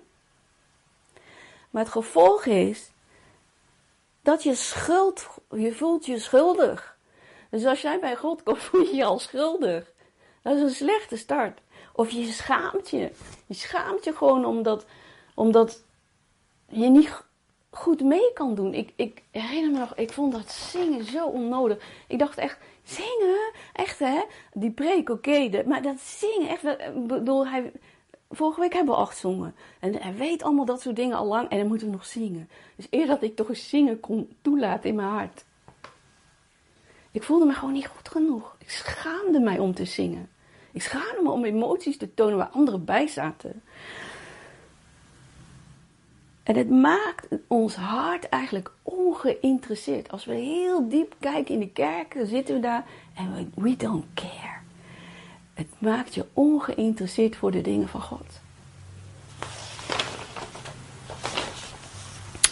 [1.70, 2.90] Maar het gevolg is
[4.20, 6.91] dat je schuld, je voelt je schuldig.
[7.52, 9.92] Dus als jij bij God komt, voel je je al schuldig.
[10.42, 11.60] Dat is een slechte start.
[11.92, 13.10] Of je schaamt je.
[13.46, 14.86] Je schaamt je gewoon omdat,
[15.34, 15.84] omdat
[16.68, 17.22] je niet
[17.70, 18.74] goed mee kan doen.
[18.74, 21.84] Ik, ik me nog, ik vond dat zingen zo onnodig.
[22.08, 23.52] Ik dacht echt, zingen?
[23.72, 24.22] Echt hè?
[24.52, 25.62] Die preek, oké.
[25.66, 26.64] maar dat zingen, echt.
[26.64, 27.72] Ik bedoel, hij,
[28.30, 29.54] vorige week hebben we acht zongen.
[29.80, 31.48] En hij weet allemaal dat soort dingen al lang.
[31.48, 32.48] En dan moeten we nog zingen.
[32.76, 35.44] Dus eer dat ik toch eens zingen kon toelaten in mijn hart.
[37.12, 38.56] Ik voelde me gewoon niet goed genoeg.
[38.58, 40.28] Ik schaamde mij om te zingen.
[40.72, 43.62] Ik schaamde me om emoties te tonen waar anderen bij zaten.
[46.42, 50.10] En het maakt ons hart eigenlijk ongeïnteresseerd.
[50.10, 54.04] Als we heel diep kijken in de kerk, dan zitten we daar en we, don't
[54.14, 54.60] care.
[55.54, 58.40] Het maakt je ongeïnteresseerd voor de dingen van God.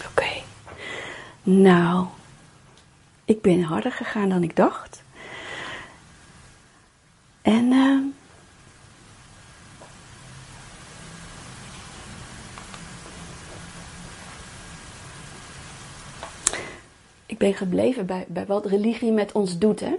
[0.09, 0.41] Oké.
[1.43, 2.05] Nou,
[3.31, 5.03] ik ben harder gegaan dan ik dacht.
[7.41, 7.99] En uh,
[17.25, 19.79] ik ben gebleven bij, bij wat religie met ons doet.
[19.79, 19.95] Hè?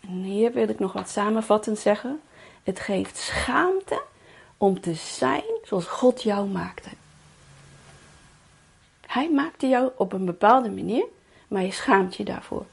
[0.00, 2.20] En hier wil ik nog wat samenvattend zeggen.
[2.62, 4.02] Het geeft schaamte
[4.56, 6.88] om te zijn zoals God jou maakte.
[9.06, 11.06] Hij maakte jou op een bepaalde manier,
[11.52, 12.66] maar je schaamt je daarvoor.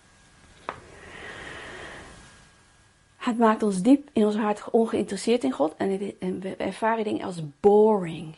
[3.17, 7.41] Het maakt ons diep in ons hart ongeïnteresseerd in God en, we ervaren dingen als
[7.59, 8.35] boring,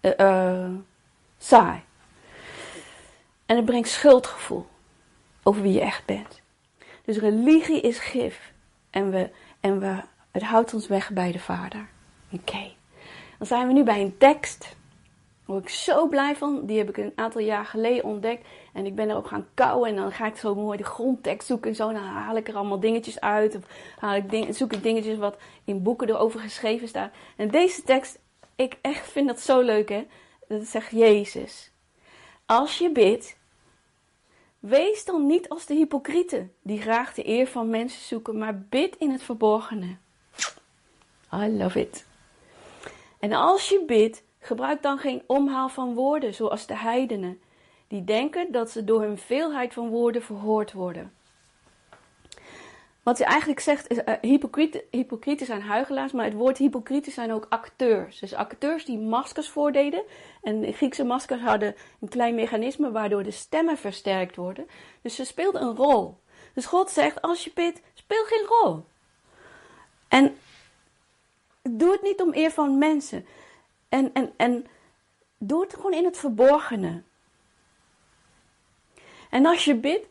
[0.00, 0.70] uh, uh,
[1.38, 1.80] saai.
[3.46, 4.66] En het brengt schuldgevoel
[5.42, 6.40] over wie je echt bent.
[7.04, 8.52] Dus religie is gif
[8.90, 11.88] en, we, en we, het houdt ons weg bij de Vader.
[12.30, 12.70] Oké,
[13.38, 14.76] dan zijn we nu bij een tekst
[15.48, 16.66] word ik zo blij van.
[16.66, 18.46] Die heb ik een aantal jaar geleden ontdekt.
[18.72, 19.88] En ik ben erop gaan kouwen.
[19.88, 21.92] En dan ga ik zo mooi de grondtekst zoeken en zo.
[21.92, 23.56] Dan haal ik er allemaal dingetjes uit.
[23.56, 23.62] Of
[23.98, 27.10] haal ik ding, zoek ik dingetjes wat in boeken erover geschreven staan.
[27.36, 28.18] En deze tekst,
[28.56, 30.06] ik echt vind dat zo leuk hè.
[30.48, 31.70] Dat zegt Jezus.
[32.46, 33.36] Als je bidt,
[34.58, 36.52] wees dan niet als de hypocrieten.
[36.62, 38.38] Die graag de eer van mensen zoeken.
[38.38, 39.96] Maar bid in het verborgene.
[41.34, 42.06] I love it.
[43.18, 47.40] En als je bidt, Gebruik dan geen omhaal van woorden zoals de heidenen,
[47.88, 51.12] die denken dat ze door hun veelheid van woorden verhoord worden.
[53.08, 57.32] Wat hij eigenlijk zegt is, uh, hypocrieten, hypocrieten zijn huigelaars, maar het woord hypocrieten zijn
[57.32, 58.18] ook acteurs.
[58.18, 60.02] Dus acteurs die maskers voordeden.
[60.42, 64.66] En de Griekse maskers hadden een klein mechanisme waardoor de stemmen versterkt worden.
[65.02, 66.16] Dus ze speelden een rol.
[66.54, 68.84] Dus God zegt, als je bidt, speel geen rol.
[70.08, 70.36] En
[71.62, 73.26] doe het niet om eer van mensen.
[73.88, 74.66] En, en, en
[75.38, 77.02] doe het gewoon in het verborgene.
[79.30, 80.06] En als je bidt,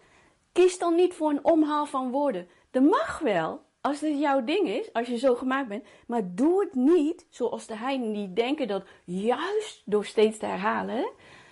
[0.51, 2.47] kies dan niet voor een omhaal van woorden.
[2.71, 5.85] Dat mag wel, als het jouw ding is, als je zo gemaakt bent.
[6.07, 11.09] Maar doe het niet zoals de heiden die denken dat juist door steeds te herhalen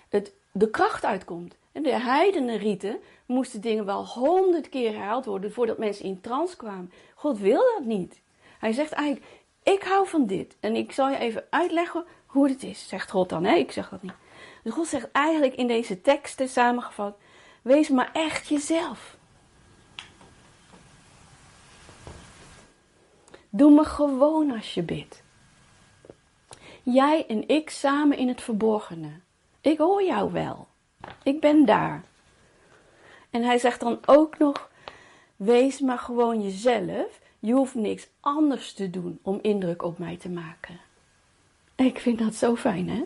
[0.10, 1.56] het de kracht uitkomt.
[1.72, 6.92] En de heidenenrieten moesten dingen wel honderd keer herhaald worden voordat mensen in trance kwamen.
[7.16, 8.22] God wil dat niet.
[8.60, 9.26] Hij zegt eigenlijk,
[9.66, 10.56] ik hou van dit.
[10.60, 13.44] En ik zal je even uitleggen hoe het is, zegt God dan.
[13.44, 13.56] Hè?
[13.56, 14.14] Ik zeg dat niet.
[14.64, 17.18] Dus God zegt eigenlijk in deze teksten samengevat:
[17.62, 19.18] wees maar echt jezelf.
[23.50, 25.24] Doe me gewoon als je bidt.
[26.84, 29.20] Jij en ik samen in het verborgene.
[29.62, 30.68] Ik hoor jou wel.
[31.24, 32.04] Ik ben daar.
[33.30, 34.70] En hij zegt dan ook nog:
[35.36, 37.20] wees maar gewoon jezelf.
[37.46, 40.80] Je hoeft niks anders te doen om indruk op mij te maken.
[41.76, 43.04] Ik vind dat zo fijn, hè?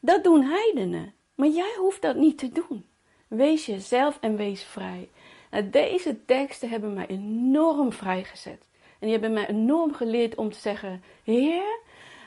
[0.00, 1.14] Dat doen heidenen.
[1.34, 2.86] Maar jij hoeft dat niet te doen.
[3.28, 5.08] Wees jezelf en wees vrij.
[5.50, 8.68] Nou, deze teksten hebben mij enorm vrijgezet.
[8.82, 11.78] En die hebben mij enorm geleerd om te zeggen: Heer,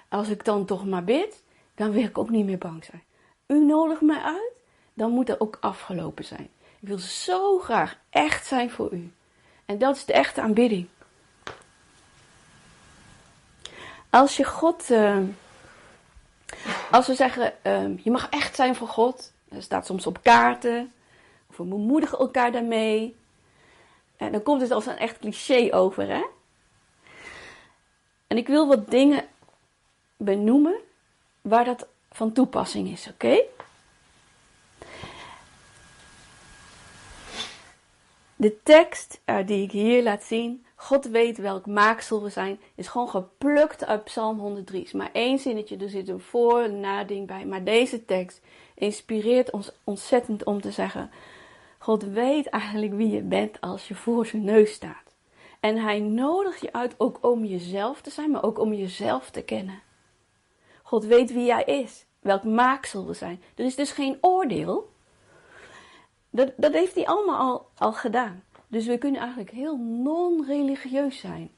[0.09, 1.43] als ik dan toch maar bid,
[1.75, 3.03] dan wil ik ook niet meer bang zijn.
[3.47, 4.61] U nodigt mij uit,
[4.93, 6.49] dan moet dat ook afgelopen zijn.
[6.79, 9.11] Ik wil zo graag echt zijn voor u.
[9.69, 10.87] En dat is de echte aanbidding.
[14.09, 15.17] Als je God, uh,
[16.91, 20.93] als we zeggen, uh, je mag echt zijn voor God, dat staat soms op kaarten,
[21.55, 23.15] we bemoedigen elkaar daarmee.
[24.17, 26.25] En dan komt het als een echt cliché over, hè?
[28.27, 29.27] En ik wil wat dingen
[30.17, 30.75] benoemen
[31.41, 33.41] waar dat van toepassing is, oké?
[38.39, 42.87] De tekst uh, die ik hier laat zien God weet welk maaksel we zijn, is
[42.87, 44.83] gewoon geplukt uit Psalm 103.
[44.83, 47.45] is maar één zinnetje, er zit een voor- en nading bij.
[47.45, 48.41] Maar deze tekst
[48.75, 51.11] inspireert ons ontzettend om te zeggen:
[51.77, 55.15] God weet eigenlijk wie je bent als je voor zijn neus staat.
[55.59, 59.41] En hij nodigt je uit ook om jezelf te zijn, maar ook om jezelf te
[59.41, 59.81] kennen.
[60.83, 63.41] God weet wie jij is, welk maaksel we zijn.
[63.55, 64.89] Er is dus geen oordeel.
[66.29, 68.43] Dat, dat heeft hij allemaal al, al gedaan.
[68.67, 71.51] Dus we kunnen eigenlijk heel non-religieus zijn.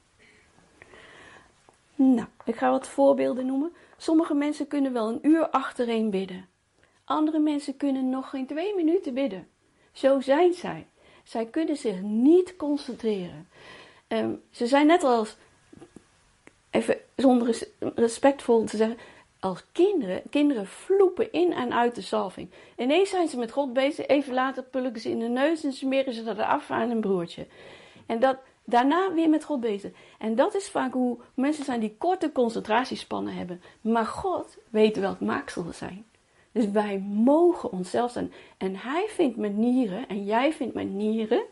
[1.94, 3.72] Nou, ik ga wat voorbeelden noemen.
[3.96, 6.48] Sommige mensen kunnen wel een uur achtereen bidden.
[7.04, 9.48] Andere mensen kunnen nog geen twee minuten bidden.
[9.92, 10.86] Zo zijn zij.
[11.24, 13.48] Zij kunnen zich niet concentreren.
[14.08, 15.36] Um, ze zijn net als,
[16.70, 18.98] even zonder respectvol te zeggen,
[19.42, 22.50] als kinderen, kinderen vloepen in en uit de salving.
[22.76, 26.14] Ineens zijn ze met God bezig, even later pulken ze in de neus en smeren
[26.14, 27.46] ze dat af aan een broertje.
[28.06, 29.90] En dat, daarna weer met God bezig.
[30.18, 33.62] En dat is vaak hoe mensen zijn die korte concentratiespannen hebben.
[33.80, 36.04] Maar God weet welk maaksel we zijn.
[36.52, 38.32] Dus wij mogen onszelf zijn.
[38.56, 41.42] En hij vindt manieren, en jij vindt manieren,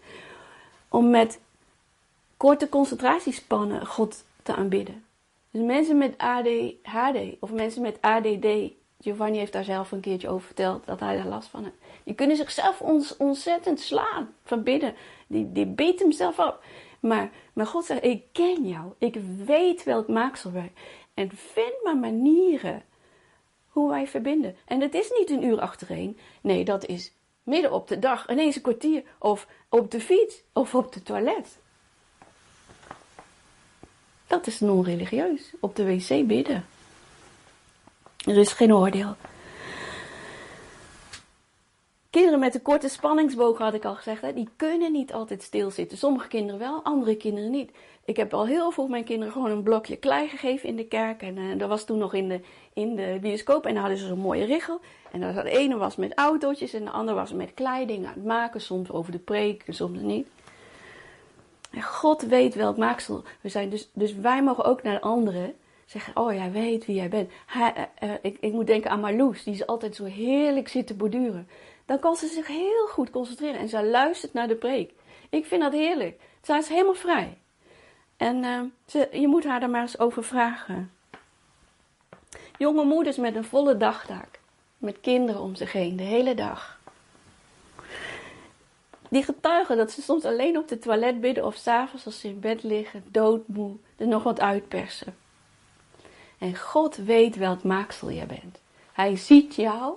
[0.88, 1.40] om met
[2.36, 5.04] korte concentratiespannen God te aanbidden.
[5.50, 10.46] Dus mensen met ADHD of mensen met ADD, Giovanni heeft daar zelf een keertje over
[10.46, 11.76] verteld dat hij daar last van heeft.
[12.04, 12.80] Die kunnen zichzelf
[13.18, 14.94] ontzettend slaan van binnen.
[15.26, 16.62] Die, die beet hemzelf op.
[17.00, 18.92] Maar, maar God zegt, ik ken jou.
[18.98, 20.72] Ik weet welk maaksel wij.
[21.14, 22.82] En vind maar manieren
[23.68, 24.56] hoe wij verbinden.
[24.64, 26.18] En het is niet een uur achtereen.
[26.40, 29.02] Nee, dat is midden op de dag, ineens een kwartier.
[29.18, 31.59] Of op de fiets, of op de toilet.
[34.30, 35.52] Dat is non-religieus.
[35.60, 36.64] Op de wc bidden.
[38.24, 39.16] Er is geen oordeel.
[42.10, 45.98] Kinderen met een korte spanningsboog, had ik al gezegd, die kunnen niet altijd stilzitten.
[45.98, 47.70] Sommige kinderen wel, andere kinderen niet.
[48.04, 51.22] Ik heb al heel vroeg mijn kinderen gewoon een blokje klei gegeven in de kerk.
[51.22, 52.40] En uh, dat was toen nog in de,
[52.72, 53.66] in de bioscoop.
[53.66, 54.80] En dan hadden ze zo'n mooie richel.
[55.12, 58.60] En de ene was met autootjes en de andere was met kleiding aan het maken.
[58.60, 60.26] Soms over de preek soms niet.
[61.78, 63.70] God weet welk maaksel we zijn.
[63.70, 65.54] Dus, dus wij mogen ook naar de anderen
[65.86, 67.30] zeggen: Oh, jij weet wie jij bent.
[67.46, 70.96] Hij, uh, uh, ik, ik, moet denken aan Marloes, die is altijd zo heerlijk zitten
[70.96, 71.48] borduren.
[71.84, 74.92] Dan kan ze zich heel goed concentreren en ze luistert naar de preek.
[75.30, 76.20] Ik vind dat heerlijk.
[76.42, 77.38] Zij is helemaal vrij.
[78.16, 80.90] En ze, je moet haar daar maar eens over vragen.
[82.60, 84.40] Jonge moeders met een volle dagtaak.
[84.78, 86.79] Met kinderen om zich heen, de hele dag.
[89.10, 92.40] Die getuigen dat ze soms alleen op de toilet bidden of s'avonds als ze in
[92.40, 95.16] bed liggen, doodmoe, er nog wat uitpersen.
[96.38, 98.60] En God weet welk maaksel jij bent.
[98.92, 99.94] Hij ziet jou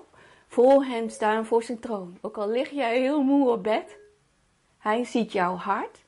[0.47, 2.17] voor hem staan voor zijn troon.
[2.21, 3.97] Ook al lig jij heel moe op bed,
[4.78, 6.04] hij ziet jouw hart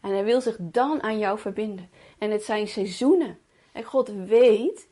[0.00, 1.90] en hij wil zich dan aan jou verbinden.
[2.18, 3.38] En het zijn seizoenen.
[3.72, 4.88] En God weet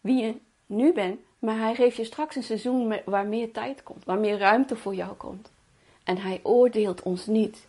[0.00, 0.34] wie je
[0.66, 4.38] nu bent, maar hij geeft je straks een seizoen waar meer tijd komt, waar meer
[4.38, 5.51] ruimte voor jou komt.
[6.04, 7.66] En hij oordeelt ons niet.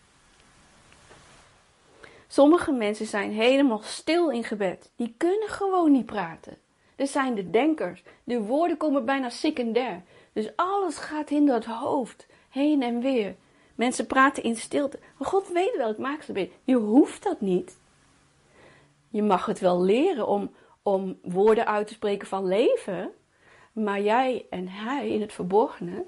[2.28, 4.92] Sommige mensen zijn helemaal stil in gebed.
[4.96, 6.58] Die kunnen gewoon niet praten.
[6.96, 8.04] Er zijn de denkers.
[8.24, 10.04] De woorden komen bijna secundair.
[10.34, 12.28] Dus alles gaat in dat hoofd.
[12.50, 13.36] Heen en weer.
[13.76, 15.00] Mensen praten in stilte.
[15.18, 16.50] Maar God weet welk maaksel ben.
[16.64, 17.78] Je hoeft dat niet.
[19.10, 23.12] Je mag het wel leren om, om woorden uit te spreken van leven.
[23.74, 26.06] Maar jij en hij in het verborgene,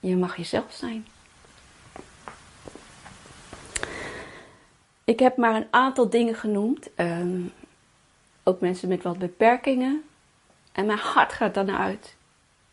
[0.00, 1.06] je mag jezelf zijn.
[5.04, 6.88] Ik heb maar een aantal dingen genoemd.
[6.96, 7.52] Um,
[8.42, 10.04] ook mensen met wat beperkingen.
[10.72, 12.16] En mijn hart gaat dan uit.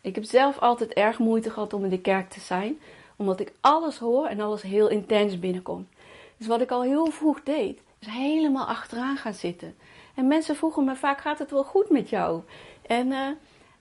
[0.00, 2.80] Ik heb zelf altijd erg moeite gehad om in de kerk te zijn,
[3.16, 5.88] omdat ik alles hoor en alles heel intens binnenkomt.
[6.36, 9.76] Dus wat ik al heel vroeg deed, is helemaal achteraan gaan zitten.
[10.14, 12.42] En mensen vroegen me vaak: gaat het wel goed met jou?
[12.86, 13.28] En uh,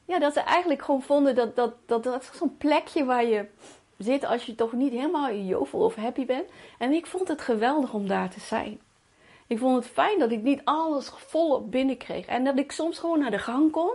[0.06, 3.46] ja, dat ze eigenlijk gewoon vonden dat dat, dat, dat zo'n plekje waar je
[3.98, 6.50] zit als je toch niet helemaal jovel of happy bent.
[6.78, 8.80] En ik vond het geweldig om daar te zijn.
[9.48, 12.26] Ik vond het fijn dat ik niet alles volop binnenkreeg.
[12.26, 13.92] En dat ik soms gewoon naar de gang kon.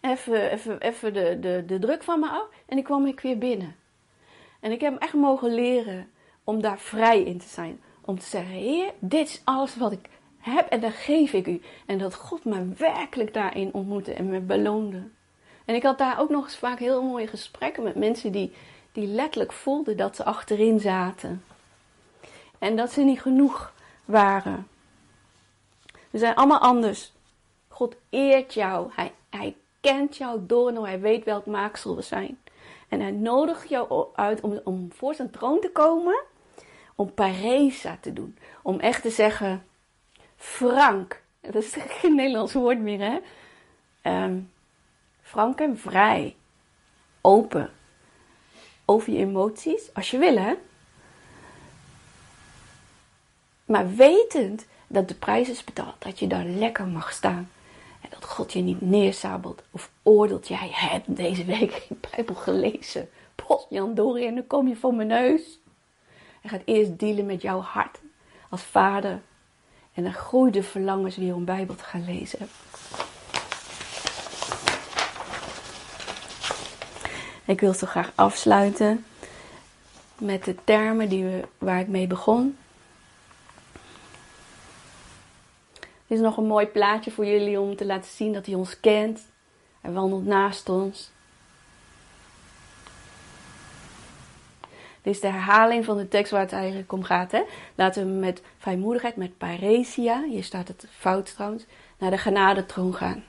[0.00, 2.46] Even, even, even de, de, de druk van me af.
[2.66, 3.76] En ik kwam ik weer binnen.
[4.60, 6.10] En ik heb echt mogen leren
[6.44, 7.80] om daar vrij in te zijn.
[8.04, 11.60] Om te zeggen, heer, dit is alles wat ik heb en dat geef ik u.
[11.86, 15.08] En dat God me werkelijk daarin ontmoette en me beloonde.
[15.64, 18.52] En ik had daar ook nog eens vaak heel mooie gesprekken met mensen die,
[18.92, 21.44] die letterlijk voelden dat ze achterin zaten.
[22.58, 23.72] En dat ze niet genoeg
[24.04, 24.68] waren.
[26.10, 27.12] We zijn allemaal anders.
[27.68, 28.90] God eert jou.
[28.94, 32.38] Hij, hij kent jou door en hij weet welk maaksel we zijn.
[32.88, 36.22] En hij nodigt jou uit om, om voor zijn troon te komen,
[36.94, 38.38] om paresa te doen.
[38.62, 39.64] Om echt te zeggen,
[40.36, 41.22] frank.
[41.40, 43.18] Dat is geen Nederlands woord meer, hè?
[44.24, 44.52] Um,
[45.24, 46.36] frank en vrij.
[47.20, 47.70] Open.
[48.84, 50.54] Over je emoties, als je wil, hè?
[53.64, 57.50] Maar wetend dat de prijs is betaald, dat je daar lekker mag staan.
[58.00, 60.48] En dat God je niet neersabelt of oordeelt.
[60.48, 63.08] Jij hebt deze week geen Bijbel gelezen.
[63.34, 65.58] Post Jan Dori en dan kom je voor mijn neus.
[66.40, 68.00] Hij gaat eerst dealen met jouw hart
[68.48, 69.20] als vader.
[69.92, 72.48] En dan groeit de verlangens weer om Bijbel te gaan lezen.
[77.44, 79.04] Ik wil zo graag afsluiten
[80.18, 82.56] met de termen die we, waar ik mee begon.
[86.06, 88.80] Dit is nog een mooi plaatje voor jullie om te laten zien dat hij ons
[88.80, 89.20] kent.
[89.80, 91.10] Hij wandelt naast ons.
[95.02, 97.32] Dit is de herhaling van de tekst waar het eigenlijk om gaat.
[97.32, 97.42] Hè?
[97.74, 101.64] Laten we met vrijmoedigheid, met paresia, hier staat het fout trouwens,
[101.98, 103.24] naar de genadetroon gaan.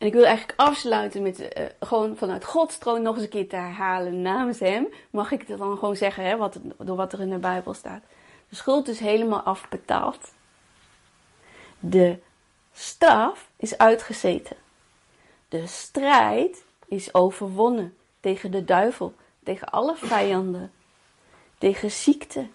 [0.00, 3.48] En ik wil eigenlijk afsluiten met uh, gewoon vanuit Gods troon nog eens een keer
[3.48, 4.86] te herhalen namens Hem.
[5.10, 8.02] Mag ik het dan gewoon zeggen, hè, wat, door wat er in de Bijbel staat.
[8.48, 10.32] De schuld is helemaal afbetaald.
[11.78, 12.18] De
[12.72, 14.56] straf is uitgezeten.
[15.48, 20.72] De strijd is overwonnen tegen de duivel, tegen alle vijanden,
[21.58, 22.46] tegen ziekte,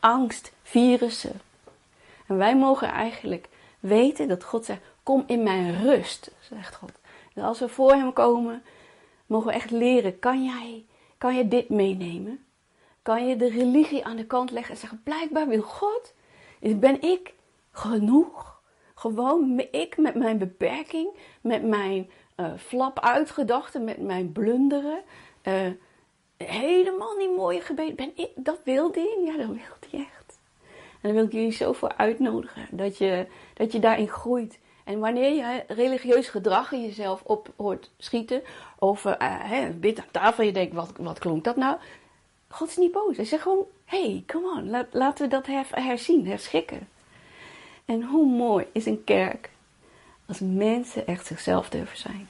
[0.00, 1.40] angst, virussen.
[2.26, 3.48] En wij mogen eigenlijk
[3.78, 6.92] weten dat God zegt: Kom in mijn rust, zegt God.
[7.34, 8.62] Als we voor Hem komen,
[9.26, 10.84] mogen we echt leren: kan jij,
[11.18, 12.44] kan je dit meenemen?
[13.02, 16.14] Kan je de religie aan de kant leggen en zeggen: Blijkbaar wil God,
[16.60, 17.34] ben ik
[17.72, 18.60] genoeg?
[18.94, 21.08] Gewoon ik met mijn beperking,
[21.40, 25.02] met mijn uh, flap uitgedachten, met mijn blunderen.
[25.42, 25.66] Uh,
[26.36, 27.94] helemaal niet mooie gebeden.
[27.94, 29.20] Ben ik, dat wil die?
[29.24, 30.38] Ja, dat wil die echt.
[30.70, 32.66] En dan wil ik jullie zo voor uitnodigen.
[32.70, 34.58] Dat je, dat je daarin groeit.
[34.90, 38.42] En wanneer je religieus gedrag in jezelf op hoort schieten.
[38.78, 40.44] Of uh, hè, bid aan tafel.
[40.44, 41.76] Je denkt, wat, wat klonk dat nou?
[42.48, 43.16] God is niet boos.
[43.16, 44.70] Hij zegt gewoon, hey, come on.
[44.70, 46.88] Laat, laten we dat herzien, herschikken.
[47.84, 49.50] En hoe mooi is een kerk
[50.26, 52.28] als mensen echt zichzelf durven zijn.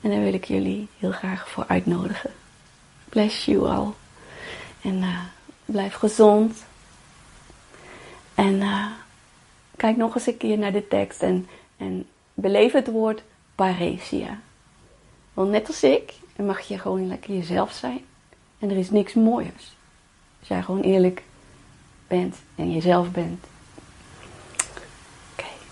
[0.00, 2.32] En daar wil ik jullie heel graag voor uitnodigen.
[3.08, 3.92] Bless you all.
[4.82, 5.24] En uh,
[5.64, 6.64] blijf gezond.
[8.34, 8.86] En uh,
[9.80, 13.22] kijk nog eens een keer naar de tekst en, en beleef het woord
[13.54, 14.38] paresia.
[15.34, 18.00] Want net als ik, mag je gewoon lekker jezelf zijn.
[18.58, 19.76] En er is niks mooiers.
[20.38, 21.22] Als jij gewoon eerlijk
[22.08, 23.44] bent en jezelf bent.